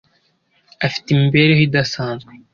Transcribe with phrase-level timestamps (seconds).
[0.87, 2.31] afite imibereho idasanzwe.